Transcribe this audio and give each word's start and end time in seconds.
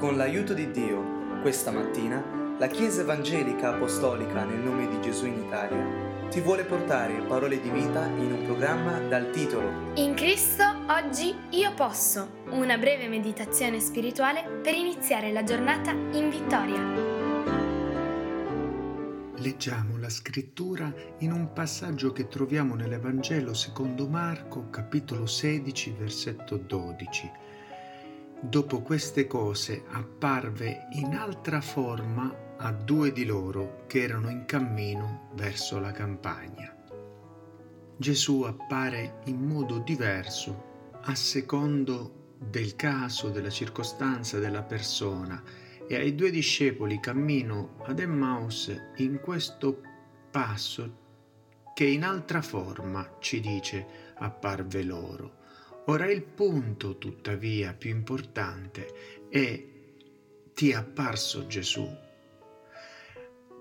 Con 0.00 0.16
l'aiuto 0.16 0.54
di 0.54 0.70
Dio, 0.70 1.42
questa 1.42 1.70
mattina, 1.70 2.24
la 2.58 2.68
Chiesa 2.68 3.02
Evangelica 3.02 3.74
Apostolica 3.74 4.44
nel 4.44 4.60
nome 4.60 4.88
di 4.88 4.98
Gesù 5.02 5.26
in 5.26 5.42
Italia 5.42 6.28
ti 6.30 6.40
vuole 6.40 6.64
portare 6.64 7.20
parole 7.28 7.60
di 7.60 7.68
vita 7.68 8.06
in 8.06 8.32
un 8.32 8.44
programma 8.46 8.98
dal 8.98 9.28
titolo 9.30 9.92
In 9.96 10.14
Cristo 10.14 10.64
oggi 10.88 11.36
io 11.50 11.74
posso, 11.74 12.44
una 12.48 12.78
breve 12.78 13.08
meditazione 13.08 13.78
spirituale 13.78 14.42
per 14.62 14.72
iniziare 14.72 15.32
la 15.32 15.44
giornata 15.44 15.90
in 15.90 16.30
vittoria. 16.30 16.80
Leggiamo 19.36 19.98
la 19.98 20.08
scrittura 20.08 20.90
in 21.18 21.30
un 21.30 21.52
passaggio 21.52 22.10
che 22.12 22.26
troviamo 22.26 22.74
nell'Evangelo 22.74 23.52
secondo 23.52 24.08
Marco, 24.08 24.70
capitolo 24.70 25.26
16, 25.26 25.94
versetto 25.98 26.56
12 26.56 27.48
Dopo 28.42 28.80
queste 28.80 29.26
cose 29.26 29.84
apparve 29.90 30.88
in 30.92 31.14
altra 31.14 31.60
forma 31.60 32.56
a 32.56 32.72
due 32.72 33.12
di 33.12 33.26
loro 33.26 33.84
che 33.86 34.00
erano 34.00 34.30
in 34.30 34.46
cammino 34.46 35.28
verso 35.34 35.78
la 35.78 35.92
campagna. 35.92 36.74
Gesù 37.98 38.42
appare 38.42 39.20
in 39.26 39.44
modo 39.44 39.80
diverso 39.80 40.88
a 41.02 41.14
secondo 41.14 42.36
del 42.38 42.76
caso, 42.76 43.28
della 43.28 43.50
circostanza, 43.50 44.38
della 44.38 44.62
persona 44.62 45.42
e 45.86 45.96
ai 45.96 46.14
due 46.14 46.30
discepoli 46.30 46.98
cammino 46.98 47.76
ad 47.84 47.98
Emmaus 47.98 48.74
in 48.96 49.20
questo 49.20 49.82
passo 50.30 50.96
che 51.74 51.84
in 51.84 52.04
altra 52.04 52.40
forma 52.40 53.16
ci 53.18 53.40
dice 53.40 53.86
apparve 54.14 54.82
loro. 54.82 55.39
Ora 55.86 56.10
il 56.10 56.22
punto, 56.22 56.98
tuttavia, 56.98 57.74
più 57.74 57.90
importante 57.90 59.28
è 59.28 59.68
ti 60.52 60.70
è 60.70 60.74
apparso 60.74 61.46
Gesù, 61.46 61.88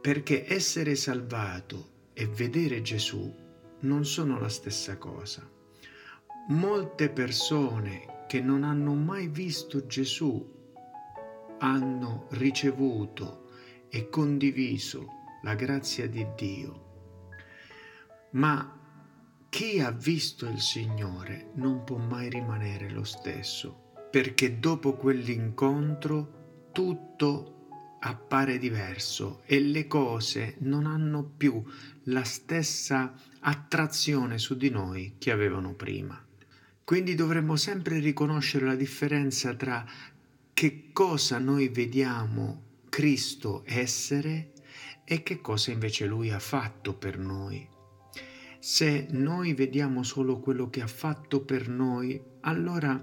perché 0.00 0.46
essere 0.46 0.94
salvato 0.94 1.90
e 2.14 2.26
vedere 2.26 2.80
Gesù 2.80 3.32
non 3.80 4.06
sono 4.06 4.40
la 4.40 4.48
stessa 4.48 4.96
cosa. 4.96 5.46
Molte 6.48 7.10
persone 7.10 8.24
che 8.26 8.40
non 8.40 8.64
hanno 8.64 8.94
mai 8.94 9.28
visto 9.28 9.86
Gesù 9.86 10.54
hanno 11.58 12.26
ricevuto 12.30 13.50
e 13.88 14.08
condiviso 14.08 15.06
la 15.42 15.54
grazia 15.54 16.08
di 16.08 16.26
Dio, 16.34 16.84
ma 18.30 18.85
chi 19.56 19.80
ha 19.80 19.90
visto 19.90 20.46
il 20.50 20.60
Signore 20.60 21.52
non 21.54 21.82
può 21.82 21.96
mai 21.96 22.28
rimanere 22.28 22.90
lo 22.90 23.04
stesso, 23.04 23.94
perché 24.10 24.58
dopo 24.58 24.96
quell'incontro 24.96 26.68
tutto 26.72 27.96
appare 28.00 28.58
diverso 28.58 29.40
e 29.46 29.58
le 29.60 29.86
cose 29.86 30.56
non 30.58 30.84
hanno 30.84 31.24
più 31.24 31.64
la 32.02 32.22
stessa 32.22 33.14
attrazione 33.40 34.36
su 34.36 34.58
di 34.58 34.68
noi 34.68 35.14
che 35.16 35.30
avevano 35.30 35.72
prima. 35.72 36.22
Quindi 36.84 37.14
dovremmo 37.14 37.56
sempre 37.56 37.98
riconoscere 37.98 38.66
la 38.66 38.74
differenza 38.74 39.54
tra 39.54 39.86
che 40.52 40.90
cosa 40.92 41.38
noi 41.38 41.68
vediamo 41.68 42.80
Cristo 42.90 43.62
essere 43.64 44.52
e 45.02 45.22
che 45.22 45.40
cosa 45.40 45.70
invece 45.70 46.04
Lui 46.04 46.30
ha 46.30 46.40
fatto 46.40 46.92
per 46.92 47.16
noi. 47.16 47.72
Se 48.68 49.06
noi 49.10 49.54
vediamo 49.54 50.02
solo 50.02 50.40
quello 50.40 50.68
che 50.68 50.82
ha 50.82 50.88
fatto 50.88 51.44
per 51.44 51.68
noi, 51.68 52.20
allora 52.40 53.00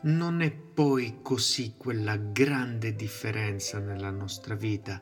non 0.00 0.40
è 0.40 0.50
poi 0.50 1.20
così 1.22 1.74
quella 1.76 2.16
grande 2.16 2.96
differenza 2.96 3.78
nella 3.78 4.10
nostra 4.10 4.56
vita, 4.56 5.00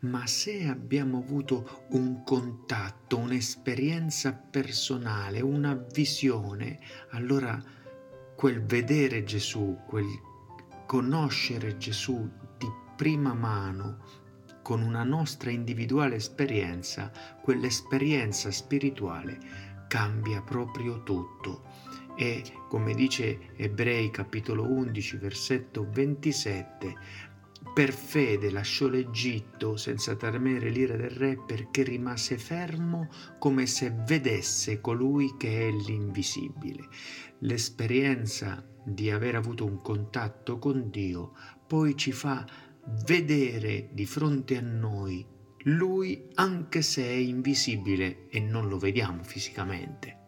ma 0.00 0.26
se 0.26 0.66
abbiamo 0.66 1.18
avuto 1.18 1.86
un 1.90 2.24
contatto, 2.24 3.18
un'esperienza 3.18 4.32
personale, 4.32 5.40
una 5.42 5.74
visione, 5.74 6.80
allora 7.10 7.62
quel 8.34 8.64
vedere 8.64 9.22
Gesù, 9.22 9.78
quel 9.86 10.06
conoscere 10.86 11.76
Gesù 11.76 12.28
di 12.58 12.66
prima 12.96 13.32
mano, 13.32 14.24
con 14.66 14.82
una 14.82 15.04
nostra 15.04 15.52
individuale 15.52 16.16
esperienza, 16.16 17.12
quell'esperienza 17.40 18.50
spirituale 18.50 19.38
cambia 19.86 20.42
proprio 20.42 21.04
tutto. 21.04 21.62
E 22.16 22.42
come 22.68 22.92
dice 22.92 23.54
Ebrei 23.54 24.10
capitolo 24.10 24.64
11 24.64 25.18
versetto 25.18 25.86
27, 25.88 26.94
per 27.72 27.92
fede 27.92 28.50
lasciò 28.50 28.88
l'Egitto 28.88 29.76
senza 29.76 30.16
temere 30.16 30.68
l'ira 30.68 30.96
del 30.96 31.10
re 31.10 31.38
perché 31.46 31.84
rimase 31.84 32.36
fermo 32.36 33.08
come 33.38 33.66
se 33.66 33.94
vedesse 34.04 34.80
colui 34.80 35.36
che 35.38 35.68
è 35.68 35.70
l'invisibile. 35.70 36.88
L'esperienza 37.38 38.66
di 38.84 39.12
aver 39.12 39.36
avuto 39.36 39.64
un 39.64 39.80
contatto 39.80 40.58
con 40.58 40.90
Dio 40.90 41.34
poi 41.66 41.96
ci 41.96 42.12
fa 42.12 42.46
vedere 43.04 43.88
di 43.92 44.06
fronte 44.06 44.56
a 44.56 44.60
noi 44.60 45.34
lui 45.66 46.28
anche 46.34 46.80
se 46.82 47.02
è 47.02 47.12
invisibile 47.12 48.28
e 48.28 48.38
non 48.38 48.68
lo 48.68 48.78
vediamo 48.78 49.22
fisicamente. 49.24 50.24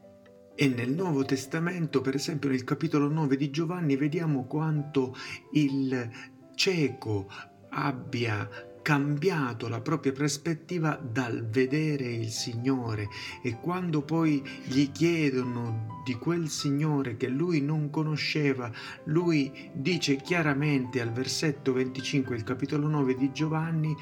E 0.56 0.66
nel 0.66 0.90
Nuovo 0.90 1.24
Testamento, 1.24 2.00
per 2.00 2.16
esempio 2.16 2.48
nel 2.48 2.64
capitolo 2.64 3.08
9 3.08 3.36
di 3.36 3.50
Giovanni, 3.50 3.94
vediamo 3.94 4.46
quanto 4.46 5.14
il 5.52 6.10
cieco 6.56 7.30
abbia 7.68 8.48
cambiato 8.82 9.68
la 9.68 9.80
propria 9.80 10.12
prospettiva 10.12 10.98
dal 11.00 11.46
vedere 11.48 12.04
il 12.04 12.30
Signore 12.30 13.08
e 13.42 13.58
quando 13.60 14.02
poi 14.02 14.42
gli 14.64 14.90
chiedono 14.90 16.02
di 16.04 16.14
quel 16.14 16.48
Signore 16.48 17.16
che 17.16 17.28
lui 17.28 17.60
non 17.60 17.90
conosceva, 17.90 18.70
lui 19.04 19.70
dice 19.72 20.16
chiaramente 20.16 21.00
al 21.00 21.12
versetto 21.12 21.72
25 21.72 22.36
del 22.36 22.44
capitolo 22.44 22.88
9 22.88 23.14
di 23.14 23.32
Giovanni 23.32 23.94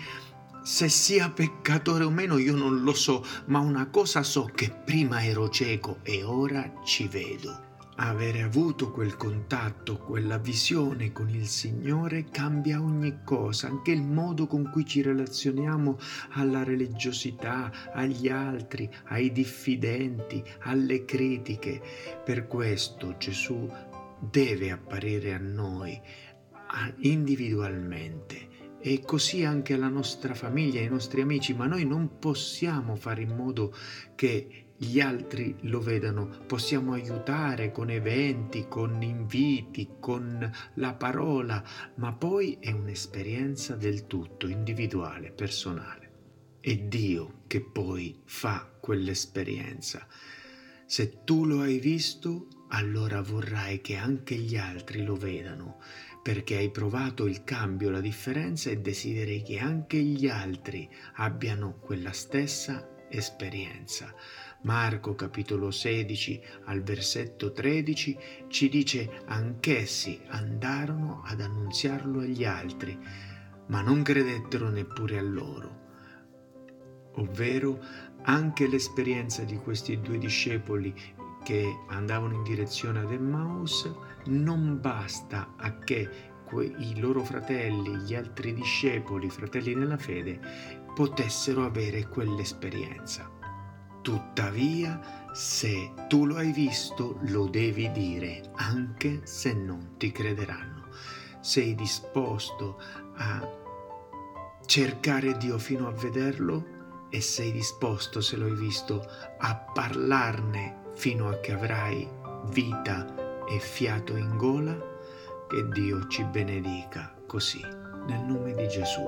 se 0.63 0.89
sia 0.89 1.31
peccatore 1.31 2.03
o 2.03 2.11
meno 2.11 2.39
io 2.39 2.57
non 2.57 2.83
lo 2.83 2.93
so, 2.93 3.25
ma 3.47 3.61
una 3.61 3.89
cosa 3.89 4.25
so 4.25 4.51
che 4.53 4.69
prima 4.71 5.25
ero 5.25 5.49
cieco 5.49 5.99
e 6.03 6.25
ora 6.25 6.73
ci 6.85 7.07
vedo. 7.07 7.76
Avere 7.99 8.43
avuto 8.43 8.91
quel 8.91 9.17
contatto, 9.17 9.97
quella 9.97 10.37
visione 10.37 11.13
con 11.13 11.31
il 11.31 11.47
Signore 11.47 12.27
cambia 12.31 12.79
ogni 12.79 13.21
cosa, 13.25 13.69
anche 13.69 13.91
il 13.91 14.03
modo 14.03 14.47
con 14.47 14.71
cui 14.71 14.85
ci 14.85 15.01
relazioniamo 15.01 15.99
alla 16.33 16.63
religiosità, 16.63 17.73
agli 17.95 18.29
altri, 18.29 18.91
ai 19.07 19.33
diffidenti, 19.33 20.45
alle 20.61 21.07
critiche. 21.07 21.81
Per 22.23 22.47
questo 22.47 23.17
Gesù 23.17 23.67
deve 24.21 24.71
apparire 24.71 25.33
a 25.33 25.39
noi 25.39 25.99
individualmente 26.99 28.75
e 28.79 29.01
così 29.01 29.43
anche 29.43 29.73
alla 29.73 29.89
nostra 29.89 30.35
famiglia, 30.35 30.81
ai 30.81 30.89
nostri 30.89 31.23
amici, 31.23 31.55
ma 31.55 31.67
noi 31.67 31.87
non 31.87 32.19
possiamo 32.19 32.95
fare 32.95 33.23
in 33.23 33.35
modo 33.35 33.75
che 34.15 34.66
gli 34.79 35.01
altri 35.01 35.57
lo 35.63 35.81
vedano, 35.81 36.27
possiamo 36.47 36.93
aiutare 36.93 37.73
con 37.73 37.89
eventi, 37.89 38.67
con 38.69 39.01
inviti, 39.03 39.95
con 39.99 40.51
la 40.75 40.93
parola, 40.95 41.63
ma 41.95 42.13
poi 42.13 42.59
è 42.61 42.73
un'esperienza 42.73 43.75
del 43.75 44.07
tutto 44.07 44.47
individuale, 44.47 45.31
personale. 45.31 46.05
È 46.61 46.77
Dio 46.77 47.43
che 47.47 47.63
poi 47.63 48.21
fa 48.25 48.71
quell'esperienza. 48.81 50.07
Se 50.85 51.25
tu 51.25 51.47
lo 51.47 51.61
hai 51.61 51.79
visto, 51.79 52.49
allora 52.69 53.23
vorrai 53.23 53.81
che 53.81 53.97
anche 53.97 54.35
gli 54.35 54.57
altri 54.57 55.05
lo 55.05 55.17
vedano, 55.17 55.79
perché 56.23 56.57
hai 56.57 56.71
provato 56.71 57.27
il 57.27 57.45
cambio, 57.45 57.89
la 57.89 58.01
differenza 58.01 58.69
e 58.69 58.79
desideri 58.79 59.43
che 59.43 59.59
anche 59.59 59.97
gli 59.99 60.29
altri 60.29 60.89
abbiano 61.15 61.79
quella 61.79 62.13
stessa 62.13 63.07
esperienza. 63.09 64.13
Marco 64.67 65.15
capitolo 65.15 65.71
16 65.71 66.43
al 66.65 66.83
versetto 66.83 67.53
13 67.53 68.19
ci 68.49 68.69
dice 68.69 69.23
anch'essi 69.27 70.21
andarono 70.27 71.23
ad 71.25 71.41
annunziarlo 71.41 72.19
agli 72.19 72.45
altri, 72.45 72.99
ma 73.69 73.81
non 73.81 74.03
credettero 74.03 74.69
neppure 74.69 75.19
a 75.19 75.23
loro. 75.23 75.85
Ovvero 77.13 77.79
anche 78.23 78.67
l'esperienza 78.67 79.45
di 79.45 79.57
questi 79.57 80.01
due 80.01 80.19
discepoli 80.19 80.93
che 81.45 81.65
andavano 81.91 82.35
in 82.35 82.43
direzione 82.43 82.99
ad 82.99 83.13
Emmaus 83.13 83.89
non 84.25 84.81
basta 84.81 85.55
a 85.57 85.79
che 85.79 86.11
i 86.79 86.99
loro 86.99 87.23
fratelli, 87.23 87.99
gli 87.99 88.17
altri 88.17 88.53
discepoli, 88.53 89.31
fratelli 89.31 89.77
nella 89.77 89.97
fede, 89.97 90.41
potessero 90.93 91.65
avere 91.65 92.09
quell'esperienza. 92.09 93.36
Tuttavia, 94.07 95.01
se 95.33 95.91
tu 96.07 96.27
lo 96.27 96.37
hai 96.37 96.53
visto, 96.53 97.19
lo 97.23 97.49
devi 97.49 97.91
dire, 97.91 98.53
anche 98.55 99.23
se 99.25 99.53
non 99.53 99.97
ti 99.97 100.13
crederanno. 100.13 100.87
sei 101.41 101.75
disposto 101.75 102.81
a 103.17 103.49
cercare 104.65 105.37
Dio 105.37 105.59
fino 105.59 105.89
a 105.89 105.93
vederlo 105.93 107.07
e 107.11 107.21
sei 107.21 107.51
disposto, 107.51 108.21
se 108.21 108.37
lo 108.37 108.47
hai 108.47 108.55
visto, 108.55 109.05
a 109.39 109.57
parlarne 109.57 110.93
fino 110.95 111.29
a 111.29 111.41
che 111.41 111.53
avrai 111.53 112.09
vita 112.51 113.45
e 113.49 113.59
fiato 113.59 114.17
in 114.17 114.37
gola, 114.37 114.77
che 115.49 115.69
Dio 115.69 116.07
ci 116.07 116.23
benedica 116.25 117.13
così, 117.27 117.61
nel 118.07 118.23
nome 118.25 118.55
di 118.55 118.69
Gesù. 118.69 119.05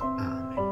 Amen. 0.00 0.71